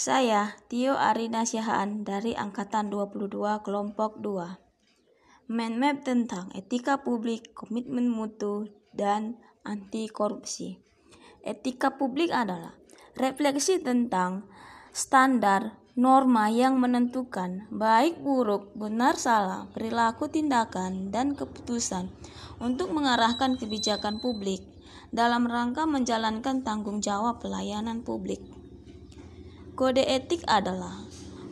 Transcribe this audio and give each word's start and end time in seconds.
Saya 0.00 0.56
Tio 0.72 0.96
Arina 0.96 1.44
Syahaan 1.44 2.08
dari 2.08 2.32
Angkatan 2.32 2.88
22 2.88 3.36
Kelompok 3.60 4.16
2. 4.24 5.52
Main 5.52 5.76
map 5.76 6.00
tentang 6.00 6.48
etika 6.56 7.04
publik, 7.04 7.52
komitmen 7.52 8.08
mutu, 8.08 8.72
dan 8.96 9.36
anti 9.60 10.08
korupsi. 10.08 10.80
Etika 11.44 12.00
publik 12.00 12.32
adalah 12.32 12.72
refleksi 13.12 13.76
tentang 13.84 14.48
standar 14.88 15.76
norma 16.00 16.48
yang 16.48 16.80
menentukan 16.80 17.68
baik 17.68 18.24
buruk, 18.24 18.72
benar 18.72 19.20
salah, 19.20 19.68
perilaku 19.68 20.32
tindakan, 20.32 21.12
dan 21.12 21.36
keputusan 21.36 22.08
untuk 22.56 22.88
mengarahkan 22.96 23.60
kebijakan 23.60 24.16
publik 24.16 24.64
dalam 25.12 25.44
rangka 25.44 25.84
menjalankan 25.84 26.64
tanggung 26.64 27.04
jawab 27.04 27.44
pelayanan 27.44 28.00
publik. 28.00 28.59
Kode 29.80 30.04
etik 30.04 30.44
adalah 30.44 30.92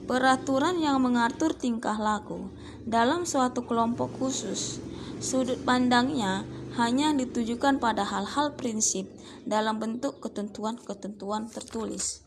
peraturan 0.05 0.77
yang 0.84 1.00
mengatur 1.00 1.56
tingkah 1.56 1.96
laku 1.96 2.52
dalam 2.84 3.24
suatu 3.24 3.64
kelompok 3.64 4.20
khusus. 4.20 4.84
Sudut 5.16 5.56
pandangnya 5.64 6.45
hanya 6.77 7.16
ditujukan 7.16 7.80
pada 7.80 8.04
hal-hal 8.04 8.52
prinsip 8.52 9.09
dalam 9.48 9.80
bentuk 9.80 10.20
ketentuan-ketentuan 10.20 11.48
tertulis. 11.48 12.20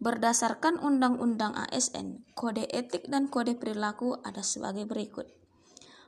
Berdasarkan 0.00 0.80
Undang-Undang 0.80 1.68
ASN, 1.68 2.24
kode 2.32 2.64
etik 2.72 3.04
dan 3.04 3.28
kode 3.28 3.60
perilaku 3.60 4.16
ada 4.24 4.40
sebagai 4.40 4.88
berikut. 4.88 5.28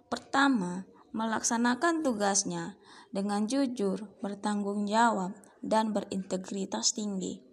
Pertama, 0.09 0.89
melaksanakan 1.13 2.01
tugasnya 2.01 2.81
dengan 3.13 3.45
jujur, 3.45 4.09
bertanggung 4.25 4.89
jawab, 4.89 5.37
dan 5.61 5.93
berintegritas 5.93 6.97
tinggi. 6.97 7.52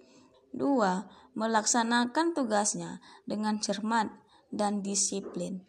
Dua, 0.49 1.05
melaksanakan 1.37 2.33
tugasnya 2.33 2.99
dengan 3.29 3.61
cermat 3.61 4.09
dan 4.49 4.81
disiplin. 4.81 5.63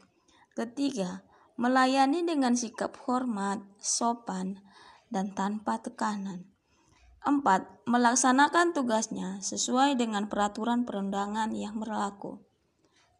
Ketiga, 0.56 1.22
melayani 1.60 2.24
dengan 2.24 2.56
sikap 2.56 2.96
hormat, 3.04 3.60
sopan, 3.76 4.64
dan 5.12 5.36
tanpa 5.36 5.78
tekanan. 5.78 6.48
Empat, 7.20 7.84
melaksanakan 7.84 8.72
tugasnya 8.72 9.44
sesuai 9.44 10.00
dengan 10.00 10.32
peraturan 10.32 10.88
perundangan 10.88 11.52
yang 11.52 11.76
berlaku. 11.76 12.40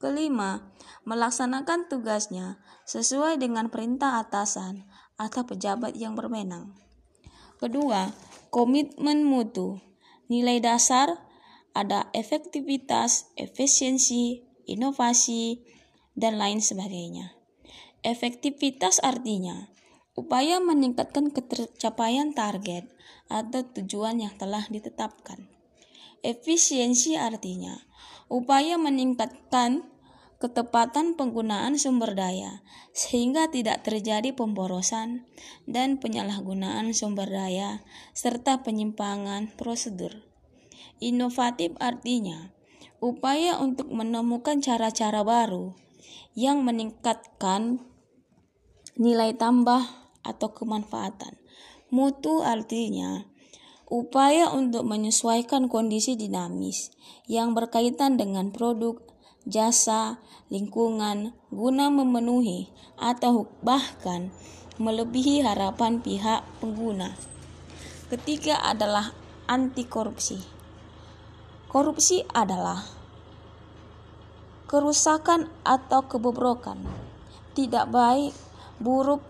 Kelima, 0.00 0.72
melaksanakan 1.04 1.92
tugasnya 1.92 2.56
sesuai 2.88 3.36
dengan 3.36 3.68
perintah 3.68 4.16
atasan 4.24 4.88
atau 5.20 5.44
pejabat 5.44 5.92
yang 5.92 6.16
berwenang. 6.16 6.72
Kedua, 7.60 8.08
komitmen 8.48 9.20
mutu. 9.20 9.76
Nilai 10.32 10.64
dasar 10.64 11.20
ada 11.72 12.10
efektivitas, 12.12 13.30
efisiensi, 13.38 14.42
inovasi, 14.66 15.62
dan 16.18 16.36
lain 16.36 16.58
sebagainya. 16.58 17.38
Efektivitas 18.00 18.98
artinya 19.04 19.68
upaya 20.16 20.58
meningkatkan 20.58 21.30
ketercapaian 21.30 22.32
target 22.32 22.88
atau 23.30 23.62
tujuan 23.76 24.20
yang 24.20 24.34
telah 24.36 24.66
ditetapkan. 24.66 25.48
Efisiensi 26.20 27.16
artinya 27.16 27.88
upaya 28.28 28.76
meningkatkan 28.76 29.88
ketepatan 30.41 31.20
penggunaan 31.20 31.76
sumber 31.76 32.16
daya 32.16 32.64
sehingga 32.96 33.52
tidak 33.52 33.84
terjadi 33.84 34.32
pemborosan 34.32 35.28
dan 35.68 36.00
penyalahgunaan 36.00 36.96
sumber 36.96 37.28
daya 37.28 37.84
serta 38.16 38.64
penyimpangan 38.64 39.52
prosedur. 39.60 40.29
Inovatif 41.00 41.72
artinya 41.80 42.52
upaya 43.00 43.56
untuk 43.56 43.88
menemukan 43.88 44.60
cara-cara 44.60 45.24
baru 45.24 45.72
yang 46.36 46.60
meningkatkan 46.60 47.80
nilai 49.00 49.32
tambah 49.32 49.80
atau 50.20 50.48
kemanfaatan. 50.52 51.41
Mutu 51.88 52.44
artinya 52.44 53.25
upaya 53.88 54.52
untuk 54.52 54.84
menyesuaikan 54.84 55.66
kondisi 55.72 56.14
dinamis 56.14 56.92
yang 57.26 57.56
berkaitan 57.56 58.20
dengan 58.20 58.52
produk, 58.52 59.00
jasa, 59.48 60.20
lingkungan 60.52 61.32
guna 61.48 61.88
memenuhi 61.88 62.69
atau 63.00 63.48
bahkan 63.64 64.28
melebihi 64.76 65.42
harapan 65.42 66.04
pihak 66.04 66.44
pengguna. 66.60 67.16
Ketiga 68.12 68.60
adalah 68.62 69.16
anti 69.48 69.88
korupsi. 69.88 70.59
Korupsi 71.70 72.26
adalah 72.34 72.82
kerusakan 74.66 75.47
atau 75.62 76.03
kebobrokan, 76.03 76.82
tidak 77.54 77.86
baik, 77.94 78.34
buruk, 78.82 79.22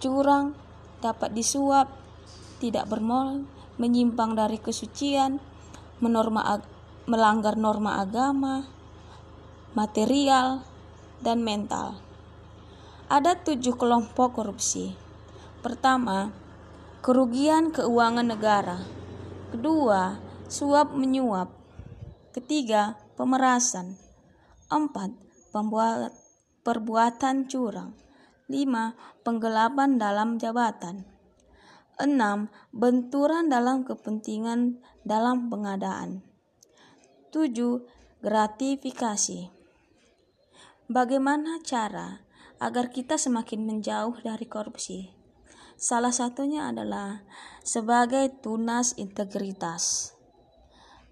curang, 0.00 0.56
dapat 1.04 1.36
disuap, 1.36 1.92
tidak 2.64 2.88
bermoral, 2.88 3.44
menyimpang 3.76 4.32
dari 4.32 4.56
kesucian, 4.56 5.36
menorma, 6.00 6.64
melanggar 7.04 7.60
norma 7.60 8.00
agama, 8.00 8.64
material, 9.76 10.64
dan 11.20 11.44
mental. 11.44 12.00
Ada 13.12 13.36
tujuh 13.36 13.76
kelompok 13.76 14.40
korupsi. 14.40 14.96
Pertama, 15.60 16.32
kerugian 17.04 17.68
keuangan 17.68 18.32
negara. 18.32 18.80
Kedua, 19.52 20.16
suap 20.48 20.96
menyuap. 20.96 21.61
Ketiga, 22.32 22.96
pemerasan. 23.12 24.00
Empat, 24.72 25.12
pembuat, 25.52 26.16
perbuatan 26.64 27.44
curang. 27.44 27.92
Lima, 28.48 28.96
penggelapan 29.20 30.00
dalam 30.00 30.40
jabatan. 30.40 31.04
Enam, 32.00 32.48
benturan 32.72 33.52
dalam 33.52 33.84
kepentingan 33.84 34.80
dalam 35.04 35.52
pengadaan. 35.52 36.24
Tujuh, 37.36 37.84
gratifikasi. 38.24 39.52
Bagaimana 40.88 41.60
cara 41.60 42.24
agar 42.56 42.88
kita 42.88 43.20
semakin 43.20 43.68
menjauh 43.68 44.16
dari 44.24 44.48
korupsi? 44.48 45.12
Salah 45.76 46.16
satunya 46.16 46.72
adalah 46.72 47.28
sebagai 47.60 48.40
tunas 48.40 48.96
integritas 48.96 50.16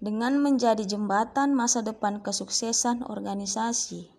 dengan 0.01 0.41
menjadi 0.41 0.81
jembatan 0.81 1.53
masa 1.53 1.85
depan 1.85 2.25
kesuksesan 2.25 3.05
organisasi, 3.05 4.09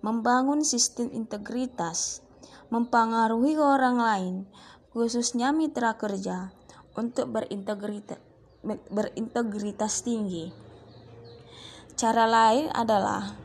membangun 0.00 0.64
sistem 0.64 1.12
integritas, 1.12 2.24
mempengaruhi 2.72 3.60
orang 3.60 4.00
lain, 4.00 4.34
khususnya 4.96 5.52
mitra 5.52 6.00
kerja, 6.00 6.56
untuk 6.96 7.28
berintegritas, 7.36 8.16
berintegritas 8.88 10.00
tinggi. 10.00 10.56
Cara 12.00 12.24
lain 12.24 12.72
adalah 12.72 13.36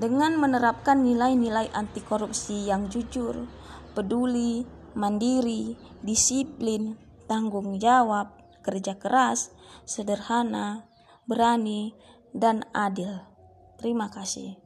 dengan 0.00 0.40
menerapkan 0.40 1.04
nilai-nilai 1.04 1.68
anti 1.76 2.00
korupsi 2.00 2.72
yang 2.72 2.88
jujur, 2.88 3.44
peduli, 3.92 4.64
mandiri, 4.96 5.76
disiplin, 6.00 6.96
tanggung 7.28 7.76
jawab, 7.76 8.32
kerja 8.64 8.96
keras, 8.96 9.52
sederhana, 9.84 10.88
berani, 11.26 11.92
dan 12.32 12.62
adil. 12.72 13.22
Terima 13.76 14.08
kasih. 14.08 14.61